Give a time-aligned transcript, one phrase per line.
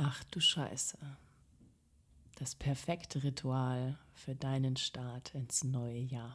[0.00, 0.96] Ach du Scheiße.
[2.36, 6.34] Das perfekte Ritual für deinen Start ins neue Jahr.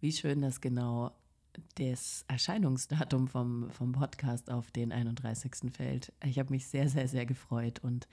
[0.00, 1.12] Wie schön, dass genau
[1.76, 5.72] das Erscheinungsdatum vom, vom Podcast auf den 31.
[5.74, 6.12] fällt.
[6.22, 8.06] Ich habe mich sehr, sehr, sehr gefreut und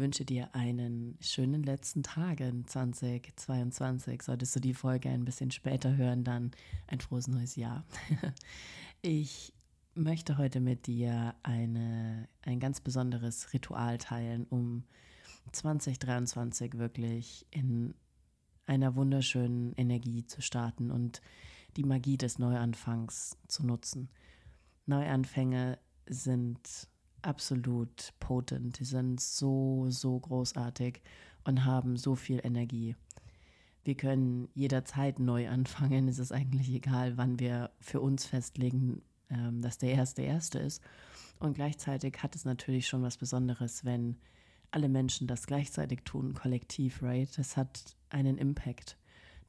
[0.00, 4.22] wünsche dir einen schönen letzten Tag in 2022.
[4.22, 6.50] Solltest du die Folge ein bisschen später hören, dann
[6.88, 7.84] ein frohes neues Jahr.
[9.02, 9.54] Ich
[9.94, 14.84] möchte heute mit dir eine, ein ganz besonderes Ritual teilen, um
[15.52, 17.94] 2023 wirklich in
[18.66, 21.22] einer wunderschönen Energie zu starten und
[21.78, 24.10] die Magie des Neuanfangs zu nutzen.
[24.84, 26.88] Neuanfänge sind
[27.22, 31.02] absolut potent, die sind so, so großartig
[31.44, 32.96] und haben so viel Energie.
[33.84, 36.08] Wir können jederzeit neu anfangen.
[36.08, 40.82] Es ist eigentlich egal, wann wir für uns festlegen, ähm, dass der erste erste ist.
[41.38, 44.16] Und gleichzeitig hat es natürlich schon was Besonderes, wenn
[44.70, 47.30] alle Menschen das gleichzeitig tun, kollektiv, right?
[47.36, 48.96] Das hat einen Impact.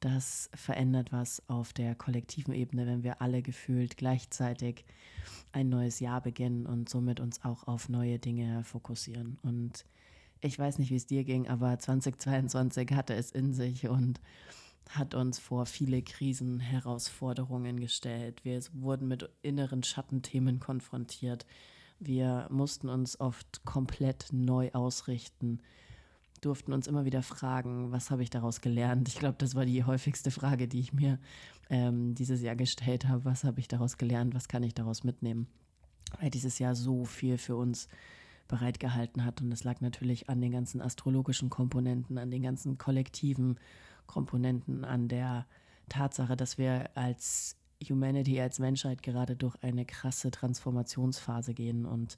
[0.01, 4.83] Das verändert was auf der kollektiven Ebene, wenn wir alle gefühlt gleichzeitig
[5.51, 9.37] ein neues Jahr beginnen und somit uns auch auf neue Dinge fokussieren.
[9.43, 9.85] Und
[10.41, 14.19] ich weiß nicht, wie es dir ging, aber 2022 hatte es in sich und
[14.89, 18.43] hat uns vor viele Krisen, Herausforderungen gestellt.
[18.43, 21.45] Wir wurden mit inneren Schattenthemen konfrontiert.
[21.99, 25.61] Wir mussten uns oft komplett neu ausrichten,
[26.41, 29.07] durften uns immer wieder fragen, was habe ich daraus gelernt?
[29.07, 31.19] Ich glaube, das war die häufigste Frage, die ich mir
[31.69, 33.25] ähm, dieses Jahr gestellt habe.
[33.25, 34.33] Was habe ich daraus gelernt?
[34.33, 35.47] Was kann ich daraus mitnehmen?
[36.19, 37.87] Weil dieses Jahr so viel für uns
[38.47, 39.41] bereitgehalten hat.
[39.41, 43.59] Und es lag natürlich an den ganzen astrologischen Komponenten, an den ganzen kollektiven
[44.07, 45.45] Komponenten, an der
[45.89, 47.55] Tatsache, dass wir als
[47.87, 52.17] Humanity, als Menschheit gerade durch eine krasse Transformationsphase gehen und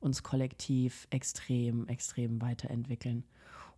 [0.00, 3.24] uns kollektiv extrem, extrem weiterentwickeln.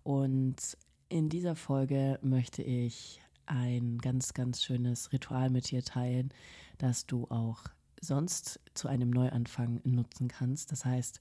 [0.03, 0.77] Und
[1.09, 6.33] in dieser Folge möchte ich ein ganz, ganz schönes Ritual mit dir teilen,
[6.79, 7.65] das du auch
[8.01, 10.73] sonst zu einem Neuanfang nutzen kannst.
[10.73, 11.21] Das heißt,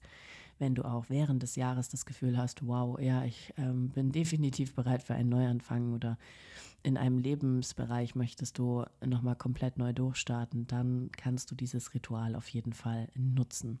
[0.58, 4.74] wenn du auch während des Jahres das Gefühl hast, wow, ja, ich ähm, bin definitiv
[4.74, 6.18] bereit für einen Neuanfang oder
[6.82, 12.48] in einem Lebensbereich möchtest du nochmal komplett neu durchstarten, dann kannst du dieses Ritual auf
[12.48, 13.80] jeden Fall nutzen.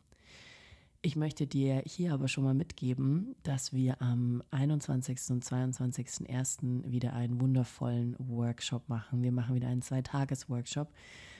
[1.02, 5.18] Ich möchte dir hier aber schon mal mitgeben, dass wir am 21.
[5.30, 6.90] und 22.01.
[6.90, 9.22] wieder einen wundervollen Workshop machen.
[9.22, 10.92] Wir machen wieder einen Zwei-Tages-Workshop,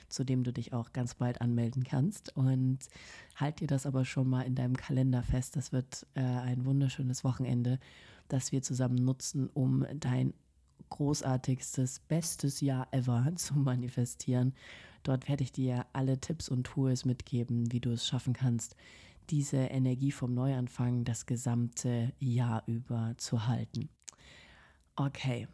[0.09, 2.35] zu dem du dich auch ganz bald anmelden kannst.
[2.35, 2.79] Und
[3.37, 5.57] halt dir das aber schon mal in deinem Kalender fest.
[5.57, 7.79] Das wird äh, ein wunderschönes Wochenende,
[8.29, 10.33] das wir zusammen nutzen, um dein
[10.89, 14.55] großartigstes, bestes Jahr ever zu manifestieren.
[15.03, 18.75] Dort werde ich dir alle Tipps und Tools mitgeben, wie du es schaffen kannst,
[19.31, 23.89] diese Energie vom Neuanfang das gesamte Jahr über zu halten.
[24.97, 25.49] Okay,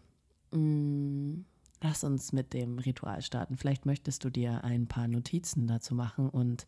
[0.52, 1.44] mm,
[1.82, 3.56] lass uns mit dem Ritual starten.
[3.56, 6.66] Vielleicht möchtest du dir ein paar Notizen dazu machen und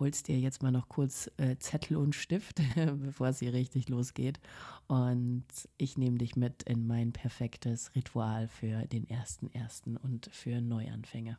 [0.00, 2.60] holst dir jetzt mal noch kurz äh, Zettel und Stift,
[2.96, 4.40] bevor es hier richtig losgeht.
[4.88, 5.44] Und
[5.76, 11.38] ich nehme dich mit in mein perfektes Ritual für den ersten ersten und für Neuanfänger.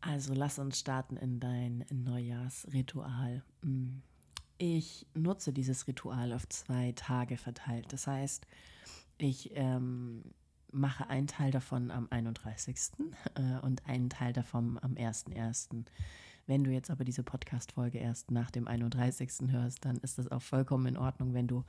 [0.00, 3.42] Also lass uns starten in dein Neujahrsritual.
[3.62, 3.98] Mm.
[4.58, 7.92] Ich nutze dieses Ritual auf zwei Tage verteilt.
[7.92, 8.46] Das heißt,
[9.16, 10.22] ich ähm,
[10.70, 12.76] mache einen Teil davon am 31.
[13.34, 15.84] Äh, und einen Teil davon am 1.1.
[16.46, 19.30] Wenn du jetzt aber diese Podcast-Folge erst nach dem 31.
[19.50, 21.64] hörst, dann ist das auch vollkommen in Ordnung, wenn du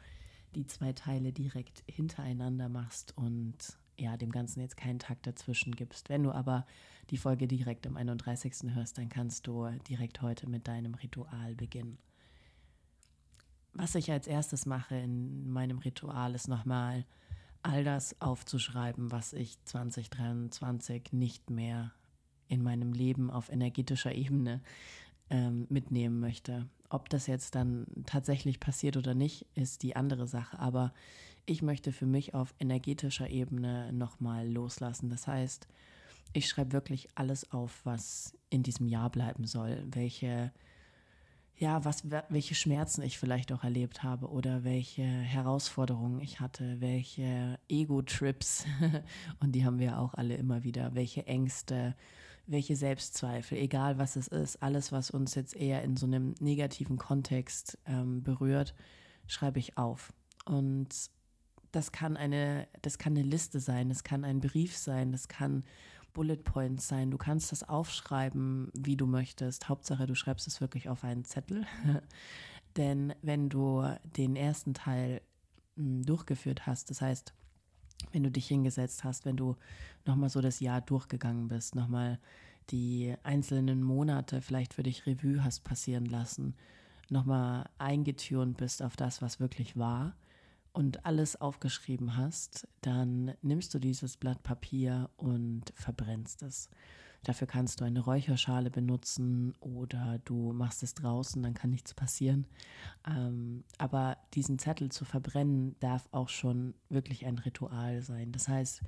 [0.56, 6.10] die zwei Teile direkt hintereinander machst und ja, dem Ganzen jetzt keinen Tag dazwischen gibst.
[6.10, 6.66] Wenn du aber
[7.10, 8.74] die Folge direkt am 31.
[8.74, 11.98] hörst, dann kannst du direkt heute mit deinem Ritual beginnen.
[13.74, 17.06] Was ich als erstes mache in meinem Ritual ist nochmal
[17.64, 21.94] all das aufzuschreiben, was ich 2023 nicht mehr
[22.48, 24.62] in meinem Leben auf energetischer Ebene
[25.32, 26.68] ähm, mitnehmen möchte.
[26.90, 30.60] Ob das jetzt dann tatsächlich passiert oder nicht, ist die andere Sache.
[30.60, 30.94] Aber
[31.46, 35.10] ich möchte für mich auf energetischer Ebene nochmal loslassen.
[35.10, 35.68] Das heißt,
[36.34, 39.84] ich schreibe wirklich alles auf, was in diesem Jahr bleiben soll.
[39.90, 40.52] Welche
[41.62, 47.60] ja, was, welche Schmerzen ich vielleicht auch erlebt habe oder welche Herausforderungen ich hatte, welche
[47.70, 48.66] Ego-Trips,
[49.40, 51.96] und die haben wir auch alle immer wieder, welche Ängste,
[52.48, 56.98] welche Selbstzweifel, egal was es ist, alles, was uns jetzt eher in so einem negativen
[56.98, 58.74] Kontext ähm, berührt,
[59.28, 60.14] schreibe ich auf.
[60.46, 60.90] Und
[61.72, 65.64] das kann eine, das kann eine Liste sein, das kann ein Brief sein, das kann
[66.14, 67.12] Bullet Points sein.
[67.12, 69.70] Du kannst das aufschreiben, wie du möchtest.
[69.70, 71.66] Hauptsache, du schreibst es wirklich auf einen Zettel.
[72.78, 73.86] Denn wenn du
[74.18, 75.22] den ersten Teil
[75.76, 77.34] hm, durchgeführt hast, das heißt,
[78.12, 79.56] wenn du dich hingesetzt hast, wenn du
[80.06, 82.20] nochmal so das Jahr durchgegangen bist, nochmal
[82.70, 86.56] die einzelnen Monate vielleicht für dich Revue hast passieren lassen,
[87.10, 90.16] nochmal eingetürnt bist auf das, was wirklich war
[90.74, 96.70] und alles aufgeschrieben hast, dann nimmst du dieses Blatt Papier und verbrennst es.
[97.24, 102.48] Dafür kannst du eine Räucherschale benutzen oder du machst es draußen, dann kann nichts passieren.
[103.08, 108.32] Ähm, aber diesen Zettel zu verbrennen darf auch schon wirklich ein Ritual sein.
[108.32, 108.82] Das heißt,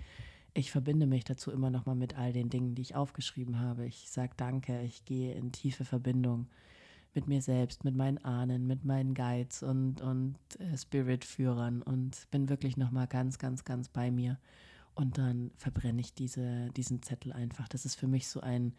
[0.56, 3.86] ich verbinde mich dazu immer noch mal mit all den Dingen, die ich aufgeschrieben habe.
[3.86, 6.48] Ich sage Danke, ich gehe in tiefe Verbindung
[7.14, 12.50] mit mir selbst, mit meinen Ahnen, mit meinen Guides und, und äh, Spirit-Führern und bin
[12.50, 14.40] wirklich noch mal ganz, ganz, ganz bei mir.
[14.96, 17.68] Und dann verbrenne ich diese, diesen Zettel einfach.
[17.68, 18.74] Das ist für mich so ein,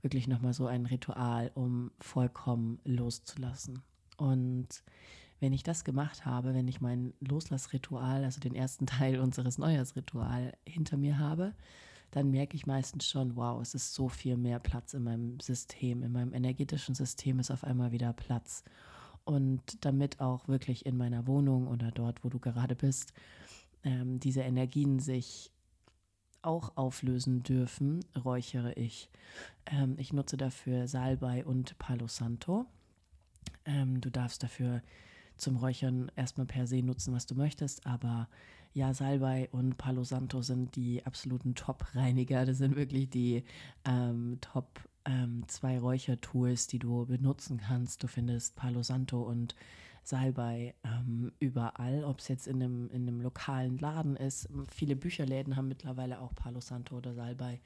[0.00, 3.82] wirklich nochmal so ein Ritual, um vollkommen loszulassen.
[4.16, 4.82] Und
[5.40, 10.52] wenn ich das gemacht habe, wenn ich mein Loslassritual, also den ersten Teil unseres Neujahrsritual
[10.66, 11.54] hinter mir habe,
[12.12, 16.02] dann merke ich meistens schon, wow, es ist so viel mehr Platz in meinem System,
[16.02, 18.62] in meinem energetischen System ist auf einmal wieder Platz.
[19.24, 23.12] Und damit auch wirklich in meiner Wohnung oder dort, wo du gerade bist,
[23.84, 25.50] ähm, diese Energien sich
[26.42, 29.08] auch auflösen dürfen, räuchere ich.
[29.66, 32.66] Ähm, ich nutze dafür Salbei und Palo Santo.
[33.64, 34.82] Ähm, du darfst dafür
[35.36, 38.28] zum Räuchern erstmal per se nutzen, was du möchtest, aber
[38.74, 42.46] ja, Salbei und Palo Santo sind die absoluten Top-Reiniger.
[42.46, 43.44] Das sind wirklich die
[43.84, 48.02] ähm, Top ähm, zwei Räuchertools, die du benutzen kannst.
[48.02, 49.54] Du findest Palo Santo und
[50.04, 54.48] Salbei ähm, überall, ob es jetzt in einem, in einem lokalen Laden ist.
[54.70, 57.60] Viele Bücherläden haben mittlerweile auch Palo Santo oder Salbei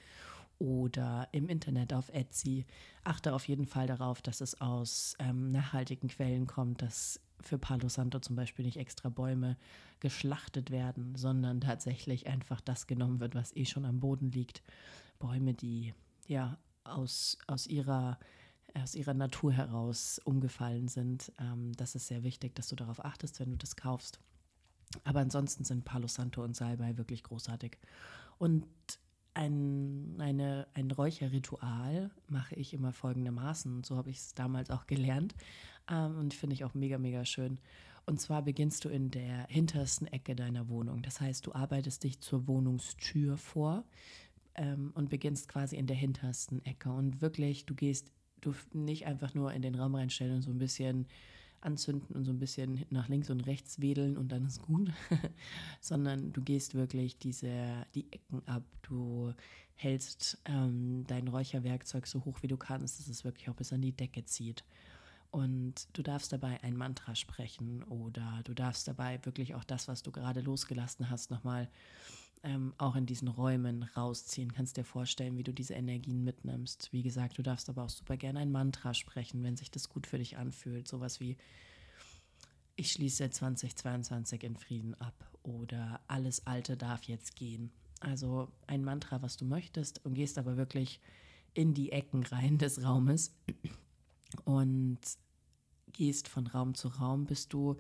[0.59, 2.67] oder im Internet auf Etsy.
[3.05, 7.89] Achte auf jeden Fall darauf, dass es aus ähm, nachhaltigen Quellen kommt, dass für Palo
[7.89, 9.57] Santo zum Beispiel nicht extra Bäume
[10.01, 14.63] geschlachtet werden, sondern tatsächlich einfach das genommen wird, was eh schon am Boden liegt.
[15.19, 15.95] Bäume, die
[16.27, 18.19] ja aus, aus ihrer
[18.83, 21.33] aus ihrer Natur heraus umgefallen sind.
[21.39, 24.21] Ähm, das ist sehr wichtig, dass du darauf achtest, wenn du das kaufst.
[25.05, 27.79] Aber ansonsten sind Palo Santo und Salbei wirklich großartig.
[28.39, 28.67] Und
[29.35, 33.85] ein, eine, ein Räucherritual mache ich immer folgendermaßen.
[33.85, 35.35] So habe ich es damals auch gelernt.
[35.91, 37.59] Ähm, und finde ich auch mega, mega schön.
[38.07, 41.03] Und zwar beginnst du in der hintersten Ecke deiner Wohnung.
[41.03, 43.85] Das heißt, du arbeitest dich zur Wohnungstür vor
[44.55, 46.91] ähm, und beginnst quasi in der hintersten Ecke.
[46.91, 48.11] Und wirklich, du gehst
[48.41, 51.07] du nicht einfach nur in den Raum reinstellen und so ein bisschen
[51.61, 54.93] anzünden und so ein bisschen nach links und rechts wedeln und dann ist gut,
[55.81, 59.33] sondern du gehst wirklich diese, die Ecken ab, du
[59.75, 63.83] hältst ähm, dein Räucherwerkzeug so hoch wie du kannst, dass es wirklich auch bis an
[63.83, 64.65] die Decke zieht.
[65.31, 70.03] Und du darfst dabei ein Mantra sprechen oder du darfst dabei wirklich auch das, was
[70.03, 71.69] du gerade losgelassen hast, nochmal
[72.43, 74.53] ähm, auch in diesen Räumen rausziehen.
[74.53, 76.93] Kannst dir vorstellen, wie du diese Energien mitnimmst.
[76.93, 80.07] Wie gesagt, du darfst aber auch super gerne ein Mantra sprechen, wenn sich das gut
[80.07, 80.87] für dich anfühlt.
[80.89, 81.37] Sowas wie,
[82.77, 87.71] ich schließe 2022 in Frieden ab oder alles Alte darf jetzt gehen.
[88.01, 91.01] Also ein Mantra, was du möchtest und gehst aber wirklich
[91.55, 93.35] in die Ecken rein des Raumes
[94.45, 94.99] und
[95.93, 97.77] gehst von Raum zu Raum, bis du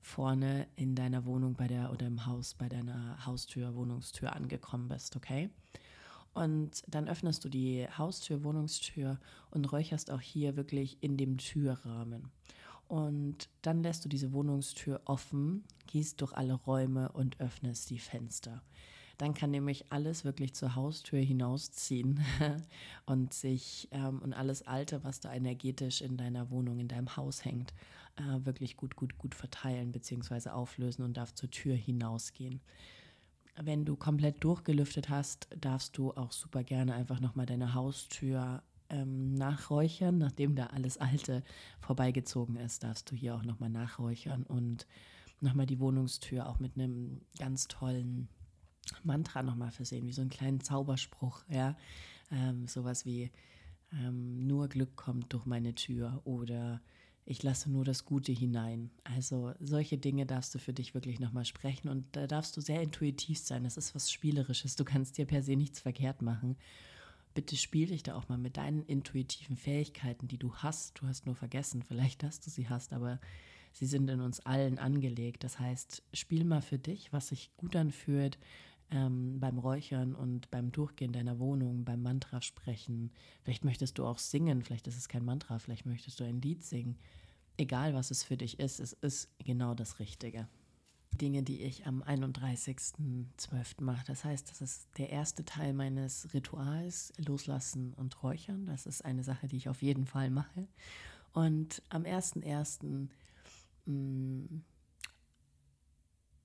[0.00, 5.16] vorne in deiner Wohnung bei der oder im Haus bei deiner Haustür, Wohnungstür angekommen bist,
[5.16, 5.50] okay?
[6.32, 9.18] Und dann öffnest du die Haustür, Wohnungstür
[9.50, 12.30] und räucherst auch hier wirklich in dem Türrahmen.
[12.88, 18.62] Und dann lässt du diese Wohnungstür offen, gehst durch alle Räume und öffnest die Fenster.
[19.20, 22.20] Dann kann nämlich alles wirklich zur Haustür hinausziehen
[23.06, 27.44] und sich ähm, und alles Alte, was da energetisch in deiner Wohnung, in deinem Haus
[27.44, 27.74] hängt,
[28.16, 30.50] äh, wirklich gut, gut, gut verteilen bzw.
[30.50, 32.60] auflösen und darf zur Tür hinausgehen.
[33.62, 39.34] Wenn du komplett durchgelüftet hast, darfst du auch super gerne einfach nochmal deine Haustür ähm,
[39.34, 40.18] nachräuchern.
[40.18, 41.42] Nachdem da alles Alte
[41.80, 44.86] vorbeigezogen ist, darfst du hier auch nochmal nachräuchern und
[45.40, 48.28] nochmal die Wohnungstür auch mit einem ganz tollen
[49.04, 51.76] Mantra nochmal versehen, wie so einen kleinen Zauberspruch, ja.
[52.30, 53.30] Ähm, sowas wie
[53.92, 56.80] ähm, nur Glück kommt durch meine Tür oder
[57.24, 58.90] ich lasse nur das Gute hinein.
[59.04, 62.82] Also solche Dinge darfst du für dich wirklich nochmal sprechen und da darfst du sehr
[62.82, 63.64] intuitiv sein.
[63.64, 64.76] Das ist was Spielerisches.
[64.76, 66.56] Du kannst dir per se nichts verkehrt machen.
[67.34, 71.00] Bitte spiel dich da auch mal mit deinen intuitiven Fähigkeiten, die du hast.
[71.00, 73.20] Du hast nur vergessen, vielleicht, dass du sie hast, aber
[73.72, 75.44] Sie sind in uns allen angelegt.
[75.44, 78.38] Das heißt, spiel mal für dich, was sich gut anfühlt
[78.90, 83.10] ähm, beim Räuchern und beim Durchgehen deiner Wohnung, beim Mantra sprechen.
[83.42, 86.64] Vielleicht möchtest du auch singen, vielleicht ist es kein Mantra, vielleicht möchtest du ein Lied
[86.64, 86.98] singen.
[87.56, 90.48] Egal, was es für dich ist, es ist genau das Richtige.
[91.20, 93.82] Dinge, die ich am 31.12.
[93.82, 94.04] mache.
[94.06, 98.66] Das heißt, das ist der erste Teil meines Rituals, Loslassen und Räuchern.
[98.66, 100.66] Das ist eine Sache, die ich auf jeden Fall mache.
[101.32, 103.08] Und am 1.1.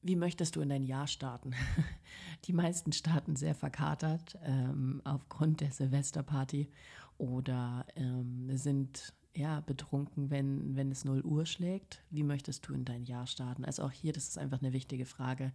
[0.05, 1.53] Wie möchtest du in dein Jahr starten?
[2.45, 6.69] Die meisten starten sehr verkatert ähm, aufgrund der Silvesterparty
[7.17, 12.03] oder ähm, sind ja, betrunken, wenn, wenn es 0 Uhr schlägt?
[12.11, 13.65] Wie möchtest du in dein Jahr starten?
[13.65, 15.51] Also auch hier, das ist einfach eine wichtige Frage.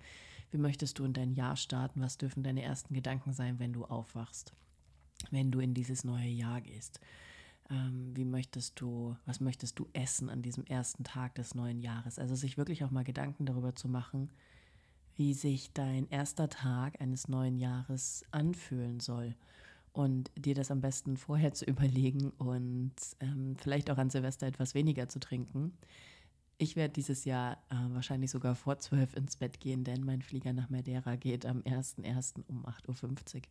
[0.50, 2.00] Wie möchtest du in dein Jahr starten?
[2.00, 4.52] Was dürfen deine ersten Gedanken sein, wenn du aufwachst?
[5.30, 6.99] Wenn du in dieses neue Jahr gehst?
[7.71, 12.19] Ähm, wie möchtest du, was möchtest du essen an diesem ersten Tag des neuen Jahres?
[12.19, 14.31] Also sich wirklich auch mal Gedanken darüber zu machen,
[15.17, 19.37] wie sich dein erster Tag eines neuen Jahres anfühlen soll
[19.93, 24.75] und dir das am besten vorher zu überlegen und ähm, vielleicht auch an Silvester etwas
[24.75, 25.73] weniger zu trinken.
[26.59, 30.53] Ich werde dieses Jahr äh, wahrscheinlich sogar vor zwölf ins Bett gehen, denn mein Flieger
[30.53, 32.43] nach Madeira geht am 1.1.
[32.49, 33.43] um 8.50 Uhr.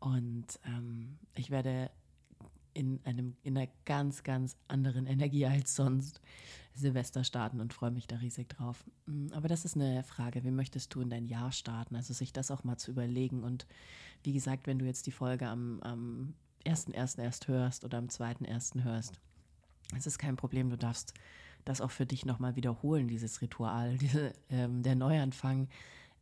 [0.00, 1.90] Und ähm, ich werde
[2.78, 6.20] in, einem, in einer ganz, ganz anderen Energie als sonst
[6.74, 8.84] Silvester starten und freue mich da riesig drauf.
[9.06, 11.96] Mm, aber das ist eine Frage, wie möchtest du in dein Jahr starten?
[11.96, 13.42] Also sich das auch mal zu überlegen.
[13.42, 13.66] Und
[14.22, 17.20] wie gesagt, wenn du jetzt die Folge am, am 1.1.
[17.20, 18.84] erst hörst oder am 2.1.
[18.84, 19.20] hörst,
[19.96, 21.14] es ist kein Problem, du darfst
[21.64, 23.98] das auch für dich nochmal wiederholen, dieses Ritual.
[23.98, 25.68] Diese, ähm, der Neuanfang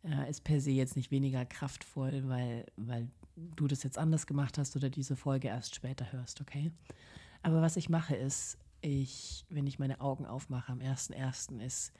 [0.05, 4.59] äh, ist per se jetzt nicht weniger kraftvoll, weil, weil du das jetzt anders gemacht
[4.59, 6.73] hast oder diese Folge erst später hörst, okay?
[7.43, 11.93] Aber was ich mache ist, ich, wenn ich meine Augen aufmache am 1.1., ist,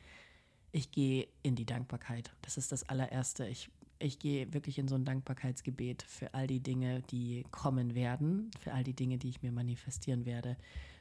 [0.73, 2.33] ich gehe in die Dankbarkeit.
[2.43, 3.47] Das ist das allererste.
[3.47, 8.51] Ich, ich gehe wirklich in so ein Dankbarkeitsgebet für all die Dinge, die kommen werden,
[8.61, 10.57] für all die Dinge, die ich mir manifestieren werde,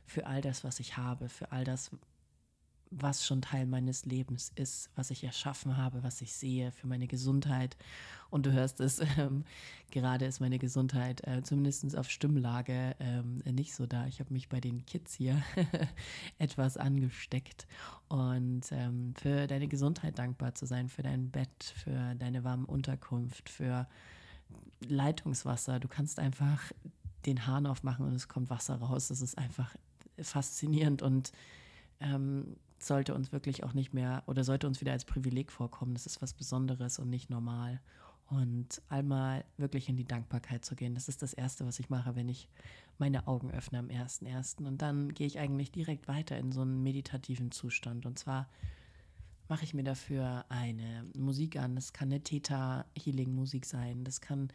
[0.06, 1.92] für all das, was ich habe, für all das,
[2.92, 7.08] was schon Teil meines Lebens ist, was ich erschaffen habe, was ich sehe, für meine
[7.08, 7.76] Gesundheit.
[8.30, 9.44] Und du hörst es, ähm,
[9.92, 14.08] gerade ist meine Gesundheit äh, zumindest auf Stimmlage ähm, nicht so da.
[14.08, 15.42] Ich habe mich bei den Kids hier
[16.38, 17.68] etwas angesteckt.
[18.08, 23.50] Und ähm, für deine Gesundheit dankbar zu sein, für dein Bett, für deine warme Unterkunft,
[23.50, 23.88] für
[24.88, 25.80] Leitungswasser.
[25.80, 26.72] Du kannst einfach
[27.26, 29.08] den Hahn aufmachen und es kommt Wasser raus.
[29.08, 29.76] Das ist einfach
[30.22, 31.32] faszinierend und
[32.00, 35.94] ähm, sollte uns wirklich auch nicht mehr oder sollte uns wieder als Privileg vorkommen.
[35.94, 37.82] Das ist was Besonderes und nicht normal.
[38.28, 42.16] Und einmal wirklich in die Dankbarkeit zu gehen, das ist das Erste, was ich mache,
[42.16, 42.50] wenn ich
[42.98, 44.66] meine Augen öffne am 1.1.
[44.66, 48.06] Und dann gehe ich eigentlich direkt weiter in so einen meditativen Zustand.
[48.06, 48.50] Und zwar
[49.48, 51.76] mache ich mir dafür eine Musik an.
[51.76, 54.50] Das kann eine Theta-Healing-Musik sein, das kann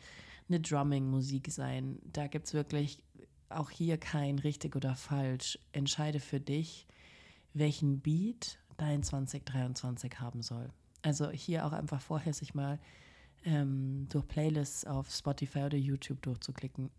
[0.48, 2.00] eine Drumming-Musik sein.
[2.12, 3.02] Da gibt es wirklich
[3.48, 5.58] auch hier kein richtig oder falsch.
[5.72, 6.86] Entscheide für dich,
[7.54, 10.68] welchen Beat dein 2023 haben soll.
[11.02, 12.78] Also hier auch einfach vorher sich mal
[13.44, 16.90] ähm, durch Playlists auf Spotify oder YouTube durchzuklicken,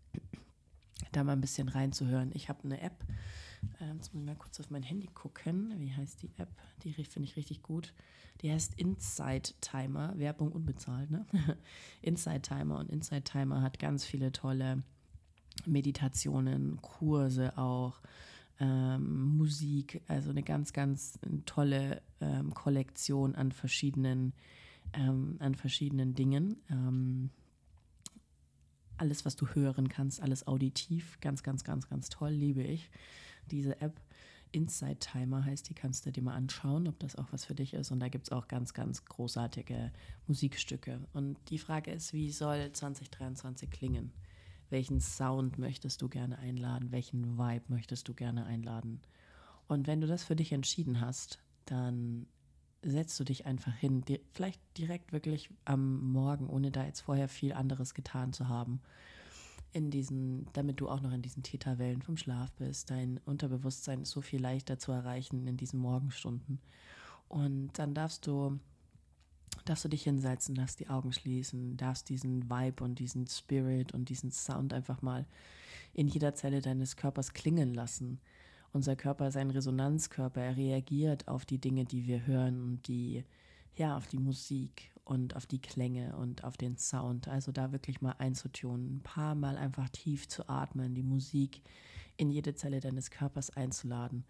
[1.12, 2.30] da mal ein bisschen reinzuhören.
[2.34, 3.04] Ich habe eine App,
[3.80, 5.74] äh, jetzt muss ich mal kurz auf mein Handy gucken.
[5.78, 6.48] Wie heißt die App?
[6.82, 7.92] Die finde ich richtig gut.
[8.40, 11.26] Die heißt Inside Timer, Werbung unbezahlt, ne?
[12.02, 14.82] Inside Timer und Inside Timer hat ganz viele tolle
[15.66, 18.00] Meditationen, Kurse auch
[18.60, 24.32] ähm, Musik, also eine ganz, ganz tolle ähm, Kollektion an verschiedenen,
[24.92, 26.56] ähm, an verschiedenen Dingen.
[26.70, 27.30] Ähm,
[28.96, 32.90] alles, was du hören kannst, alles auditiv, ganz, ganz, ganz, ganz toll, liebe ich.
[33.50, 34.00] Diese App
[34.52, 37.74] Inside Timer heißt, die kannst du dir mal anschauen, ob das auch was für dich
[37.74, 37.90] ist.
[37.90, 39.90] Und da gibt es auch ganz, ganz großartige
[40.26, 41.00] Musikstücke.
[41.14, 44.12] Und die Frage ist, wie soll 2023 klingen?
[44.72, 49.00] Welchen Sound möchtest du gerne einladen, welchen Vibe möchtest du gerne einladen.
[49.68, 52.26] Und wenn du das für dich entschieden hast, dann
[52.82, 57.52] setzt du dich einfach hin, vielleicht direkt wirklich am Morgen, ohne da jetzt vorher viel
[57.52, 58.80] anderes getan zu haben,
[59.72, 62.90] in diesen, damit du auch noch in diesen Täterwellen vom Schlaf bist.
[62.90, 66.60] Dein Unterbewusstsein ist so viel leichter zu erreichen in diesen Morgenstunden.
[67.28, 68.58] Und dann darfst du
[69.64, 74.08] darfst du dich hinsetzen, darfst die Augen schließen, darfst diesen Vibe und diesen Spirit und
[74.08, 75.26] diesen Sound einfach mal
[75.94, 78.20] in jeder Zelle deines Körpers klingen lassen.
[78.72, 83.24] Unser Körper ist ein Resonanzkörper, er reagiert auf die Dinge, die wir hören und die,
[83.76, 87.28] ja, auf die Musik und auf die Klänge und auf den Sound.
[87.28, 91.60] Also da wirklich mal einzutunen, ein paar Mal einfach tief zu atmen, die Musik
[92.16, 94.24] in jede Zelle deines Körpers einzuladen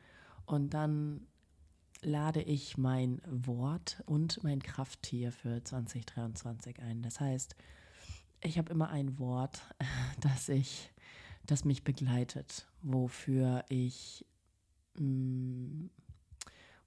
[0.47, 1.27] und dann
[2.03, 7.03] lade ich mein Wort und mein Krafttier für 2023 ein.
[7.03, 7.55] Das heißt,
[8.43, 9.63] ich habe immer ein Wort,
[10.21, 10.91] das ich,
[11.47, 14.27] das mich begleitet, wofür ich,
[14.99, 15.87] mm,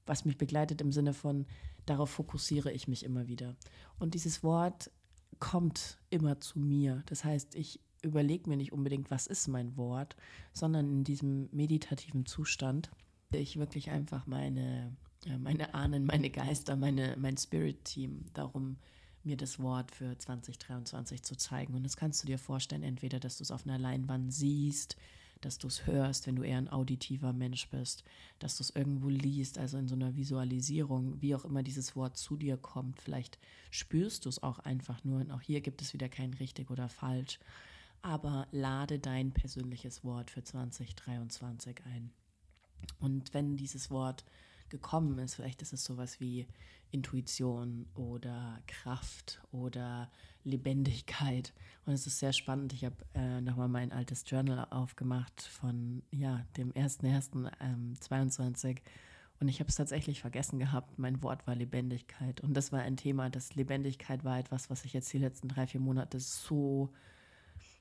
[0.05, 1.45] was mich begleitet im Sinne von,
[1.85, 3.55] darauf fokussiere ich mich immer wieder.
[3.97, 4.91] Und dieses Wort
[5.39, 7.03] kommt immer zu mir.
[7.07, 10.15] Das heißt, ich überlege mir nicht unbedingt, was ist mein Wort,
[10.53, 12.91] sondern in diesem meditativen Zustand
[13.31, 14.95] ich wirklich einfach meine,
[15.39, 18.77] meine Ahnen, meine Geister, meine, mein Spirit-Team darum,
[19.23, 21.73] mir das Wort für 2023 zu zeigen.
[21.73, 24.95] Und das kannst du dir vorstellen, entweder, dass du es auf einer Leinwand siehst,
[25.41, 28.03] dass du es hörst, wenn du eher ein auditiver Mensch bist,
[28.39, 32.17] dass du es irgendwo liest, also in so einer Visualisierung, wie auch immer dieses Wort
[32.17, 33.01] zu dir kommt.
[33.01, 33.37] Vielleicht
[33.69, 36.89] spürst du es auch einfach nur und auch hier gibt es wieder kein richtig oder
[36.89, 37.39] falsch.
[38.01, 42.11] Aber lade dein persönliches Wort für 2023 ein.
[42.99, 44.25] Und wenn dieses Wort
[44.69, 46.47] gekommen ist, vielleicht ist es sowas wie
[46.91, 50.09] Intuition oder Kraft oder
[50.43, 51.53] Lebendigkeit.
[51.85, 52.73] Und es ist sehr spannend.
[52.73, 58.75] Ich habe äh, nochmal mein altes Journal aufgemacht von ja, dem 1.1.22 ähm,
[59.39, 60.97] und ich habe es tatsächlich vergessen gehabt.
[60.97, 62.39] Mein Wort war Lebendigkeit.
[62.41, 65.67] Und das war ein Thema, das Lebendigkeit war etwas, was ich jetzt die letzten drei,
[65.67, 66.89] vier Monate so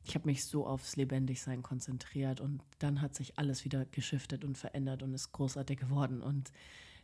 [0.07, 4.59] ich habe mich so aufs Lebendigsein konzentriert und dann hat sich alles wieder geschiftet und
[4.59, 6.23] verändert und ist großartig geworden.
[6.23, 6.53] Und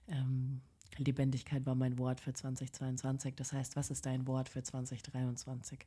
[0.09, 0.61] ähm,
[0.99, 3.35] Lebendigkeit war mein Wort für 2022.
[3.37, 5.87] Das heißt, was ist dein Wort für 2023?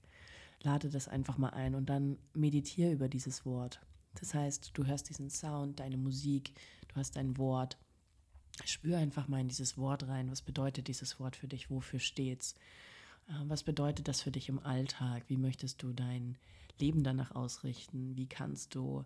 [0.64, 3.80] Lade das einfach mal ein und dann meditiere über dieses Wort.
[4.20, 6.54] Das heißt, du hörst diesen Sound, deine Musik,
[6.88, 7.78] du hast dein Wort.
[8.66, 10.32] Spür einfach mal in dieses Wort rein.
[10.32, 11.70] Was bedeutet dieses Wort für dich?
[11.70, 12.56] Wofür steht's?
[13.28, 15.24] Äh, was bedeutet das für dich im Alltag?
[15.28, 16.38] Wie möchtest du dein
[16.80, 18.16] Leben danach ausrichten?
[18.16, 19.04] Wie kannst du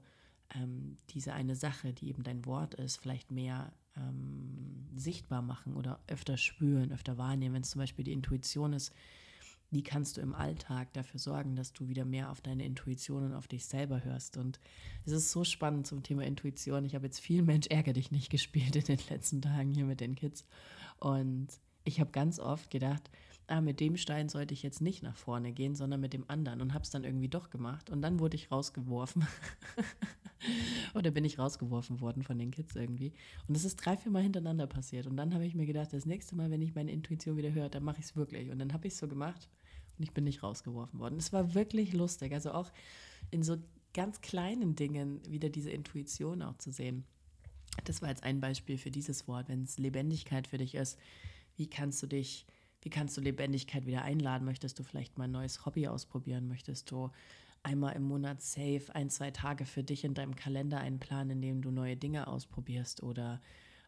[0.56, 6.00] ähm, diese eine Sache, die eben dein Wort ist, vielleicht mehr ähm, sichtbar machen oder
[6.08, 7.56] öfter spüren, öfter wahrnehmen?
[7.56, 8.94] Wenn es zum Beispiel die Intuition ist,
[9.70, 13.34] wie kannst du im Alltag dafür sorgen, dass du wieder mehr auf deine Intuition und
[13.34, 14.38] auf dich selber hörst?
[14.38, 14.60] Und
[15.06, 16.86] es ist so spannend zum Thema Intuition.
[16.86, 20.00] Ich habe jetzt viel Mensch ärger dich nicht gespielt in den letzten Tagen hier mit
[20.00, 20.46] den Kids.
[21.00, 21.48] Und
[21.84, 23.10] ich habe ganz oft gedacht,
[23.48, 26.62] ah, mit dem Stein sollte ich jetzt nicht nach vorne gehen, sondern mit dem anderen
[26.62, 29.26] und habe es dann irgendwie doch gemacht und dann wurde ich rausgeworfen.
[30.94, 33.12] Oder bin ich rausgeworfen worden von den Kids irgendwie.
[33.48, 35.08] Und es ist drei, vier Mal hintereinander passiert.
[35.08, 37.70] Und dann habe ich mir gedacht, das nächste Mal, wenn ich meine Intuition wieder höre,
[37.70, 38.52] dann mache ich es wirklich.
[38.52, 39.50] Und dann habe ich es so gemacht
[39.98, 41.18] und ich bin nicht rausgeworfen worden.
[41.18, 42.34] Es war wirklich lustig.
[42.34, 42.72] Also auch
[43.32, 43.58] in so
[43.94, 47.04] ganz kleinen Dingen wieder diese Intuition auch zu sehen.
[47.86, 49.50] Das war jetzt ein Beispiel für dieses Wort.
[49.50, 50.98] Wenn es Lebendigkeit für dich ist,
[51.56, 52.46] wie kannst du dich
[52.88, 54.46] wie kannst du Lebendigkeit wieder einladen?
[54.46, 56.48] Möchtest du vielleicht mal ein neues Hobby ausprobieren?
[56.48, 57.12] Möchtest du
[57.62, 61.62] einmal im Monat safe ein, zwei Tage für dich in deinem Kalender einplanen, in dem
[61.62, 63.42] du neue Dinge ausprobierst oder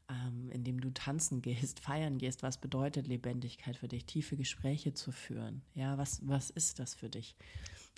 [0.10, 2.44] ähm, indem du tanzen gehst, feiern gehst?
[2.44, 4.04] Was bedeutet Lebendigkeit für dich?
[4.04, 5.62] Tiefe Gespräche zu führen?
[5.76, 7.38] Ja, was, was ist das für dich?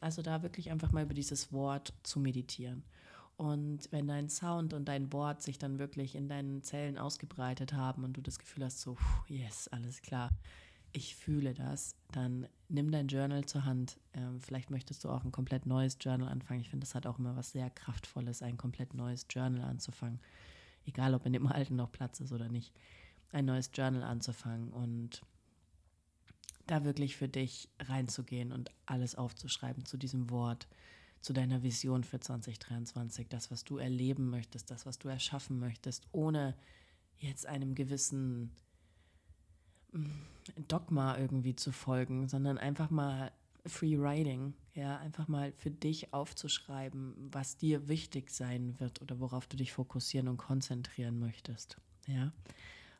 [0.02, 2.84] Also da wirklich einfach mal über dieses Wort zu meditieren.
[3.38, 8.04] Und wenn dein Sound und dein Wort sich dann wirklich in deinen Zellen ausgebreitet haben
[8.04, 10.30] und du das Gefühl hast, so, yes, alles klar,
[10.94, 14.00] ich fühle das, dann nimm dein Journal zur Hand.
[14.14, 16.62] Ähm, vielleicht möchtest du auch ein komplett neues Journal anfangen.
[16.62, 20.20] Ich finde, das hat auch immer was sehr Kraftvolles, ein komplett neues Journal anzufangen.
[20.86, 22.74] Egal, ob in dem alten noch Platz ist oder nicht.
[23.32, 25.22] Ein neues Journal anzufangen und
[26.68, 30.68] da wirklich für dich reinzugehen und alles aufzuschreiben zu diesem Wort,
[31.22, 36.08] zu deiner Vision für 2023, das, was du erleben möchtest, das, was du erschaffen möchtest,
[36.12, 36.56] ohne
[37.18, 38.52] jetzt einem gewissen
[40.68, 43.32] Dogma irgendwie zu folgen, sondern einfach mal
[43.66, 49.48] Free Writing, ja, einfach mal für dich aufzuschreiben, was dir wichtig sein wird oder worauf
[49.48, 52.32] du dich fokussieren und konzentrieren möchtest, ja.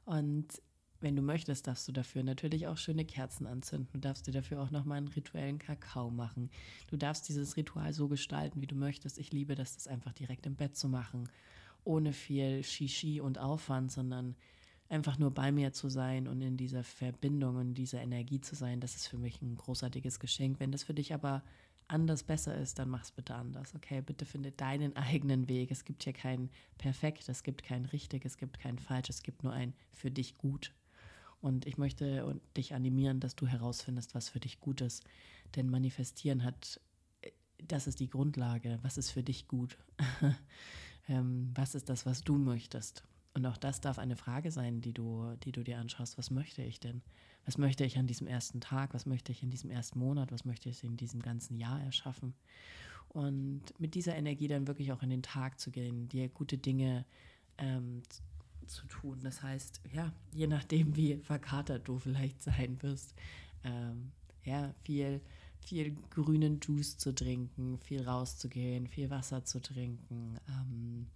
[0.06, 0.62] Und
[1.02, 3.90] wenn du möchtest, darfst du dafür natürlich auch schöne Kerzen anzünden.
[3.92, 6.52] Du darfst dir dafür auch nochmal einen rituellen Kakao machen.
[6.88, 9.18] Du darfst dieses Ritual so gestalten, wie du möchtest.
[9.18, 11.28] Ich liebe das, das einfach direkt im Bett zu machen,
[11.84, 14.36] ohne viel Shishi und Aufwand, sondern
[14.92, 18.82] einfach nur bei mir zu sein und in dieser Verbindung und dieser Energie zu sein,
[18.82, 20.60] das ist für mich ein großartiges Geschenk.
[20.60, 21.44] Wenn das für dich aber
[21.88, 23.74] anders besser ist, dann mach es bitte anders.
[23.74, 25.72] Okay, bitte finde deinen eigenen Weg.
[25.72, 29.44] Es gibt hier kein perfekt, es gibt kein richtig, es gibt kein falsch, es gibt
[29.44, 30.74] nur ein für dich gut.
[31.40, 35.06] Und ich möchte dich animieren, dass du herausfindest, was für dich gut ist.
[35.56, 36.80] Denn manifestieren hat,
[37.58, 38.78] das ist die Grundlage.
[38.82, 39.78] Was ist für dich gut?
[41.08, 43.04] ähm, was ist das, was du möchtest?
[43.34, 46.18] Und auch das darf eine Frage sein, die du, die du dir anschaust.
[46.18, 47.02] Was möchte ich denn?
[47.46, 48.94] Was möchte ich an diesem ersten Tag?
[48.94, 50.32] Was möchte ich in diesem ersten Monat?
[50.32, 52.34] Was möchte ich in diesem ganzen Jahr erschaffen?
[53.10, 57.06] Und mit dieser Energie dann wirklich auch in den Tag zu gehen, dir gute Dinge
[57.58, 58.02] ähm,
[58.68, 59.20] zu tun.
[59.24, 63.16] Das heißt, ja, je nachdem, wie verkatert du vielleicht sein wirst,
[63.64, 64.12] ähm,
[64.44, 65.22] ja, viel,
[65.60, 71.08] viel grünen Juice zu trinken, viel rauszugehen, viel Wasser zu trinken, ähm,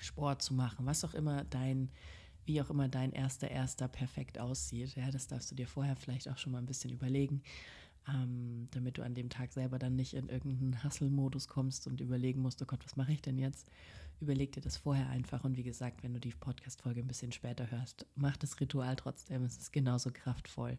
[0.00, 1.90] Sport zu machen, was auch immer dein,
[2.44, 4.96] wie auch immer dein erster erster perfekt aussieht.
[4.96, 7.42] Ja, das darfst du dir vorher vielleicht auch schon mal ein bisschen überlegen,
[8.08, 12.42] ähm, damit du an dem Tag selber dann nicht in irgendeinen Hustle-Modus kommst und überlegen
[12.42, 13.68] musst, oh Gott, was mache ich denn jetzt?
[14.20, 17.70] Überleg dir das vorher einfach und wie gesagt, wenn du die Podcast-Folge ein bisschen später
[17.70, 20.78] hörst, mach das Ritual trotzdem, es ist genauso kraftvoll.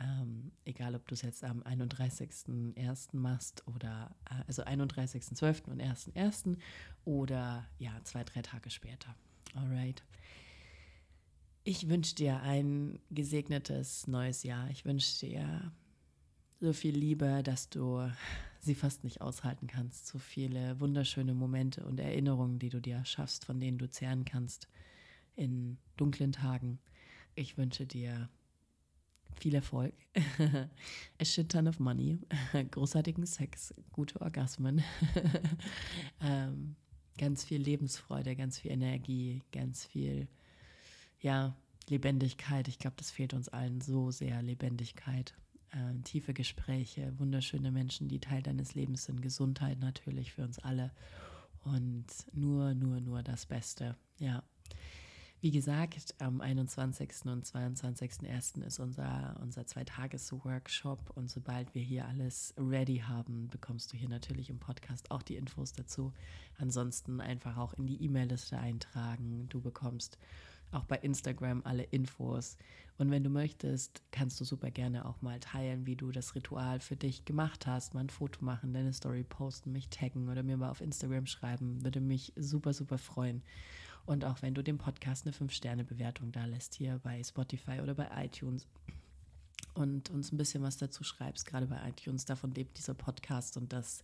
[0.00, 3.16] Ähm, egal, ob du es jetzt am 31.01.
[3.16, 5.70] machst oder äh, also 31.12.
[5.70, 6.56] und 1.01.
[7.04, 9.14] oder ja, zwei, drei Tage später.
[9.54, 10.02] Alright.
[11.64, 14.68] Ich wünsche dir ein gesegnetes neues Jahr.
[14.70, 15.72] Ich wünsche dir
[16.60, 18.10] so viel Liebe, dass du
[18.60, 20.06] sie fast nicht aushalten kannst.
[20.06, 24.68] So viele wunderschöne Momente und Erinnerungen, die du dir schaffst, von denen du zehren kannst
[25.36, 26.78] in dunklen Tagen.
[27.34, 28.28] Ich wünsche dir
[29.42, 29.92] viel Erfolg,
[31.20, 32.16] a shit ton of money,
[32.70, 34.82] großartigen Sex, gute Orgasmen,
[36.20, 36.76] ähm,
[37.18, 40.28] ganz viel Lebensfreude, ganz viel Energie, ganz viel,
[41.20, 41.56] ja,
[41.88, 42.68] Lebendigkeit.
[42.68, 45.34] Ich glaube, das fehlt uns allen so sehr, Lebendigkeit.
[45.72, 50.92] Ähm, tiefe Gespräche, wunderschöne Menschen, die Teil deines Lebens sind, Gesundheit natürlich für uns alle
[51.64, 53.96] und nur, nur, nur das Beste.
[54.18, 54.44] Ja,
[55.42, 57.10] wie gesagt, am 21.
[57.24, 58.64] und 22.01.
[58.64, 64.50] ist unser, unser Zweitages-Workshop und sobald wir hier alles ready haben, bekommst du hier natürlich
[64.50, 66.12] im Podcast auch die Infos dazu.
[66.58, 69.48] Ansonsten einfach auch in die E-Mail-Liste eintragen.
[69.48, 70.16] Du bekommst
[70.70, 72.56] auch bei Instagram alle Infos.
[72.98, 76.78] Und wenn du möchtest, kannst du super gerne auch mal teilen, wie du das Ritual
[76.78, 80.56] für dich gemacht hast, mal ein Foto machen, deine Story posten, mich taggen oder mir
[80.56, 81.82] mal auf Instagram schreiben.
[81.82, 83.42] Würde mich super, super freuen.
[84.04, 88.08] Und auch wenn du dem Podcast eine 5-Sterne-Bewertung da lässt, hier bei Spotify oder bei
[88.24, 88.66] iTunes
[89.74, 93.72] und uns ein bisschen was dazu schreibst, gerade bei iTunes, davon lebt dieser Podcast und
[93.72, 94.02] das,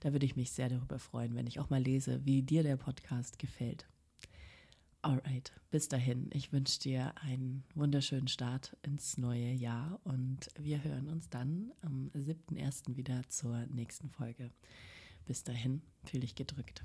[0.00, 2.76] da würde ich mich sehr darüber freuen, wenn ich auch mal lese, wie dir der
[2.76, 3.86] Podcast gefällt.
[5.02, 11.08] Alright, bis dahin, ich wünsche dir einen wunderschönen Start ins neue Jahr und wir hören
[11.08, 12.96] uns dann am 7.1.
[12.96, 14.50] wieder zur nächsten Folge.
[15.26, 16.82] Bis dahin, fühle dich gedrückt.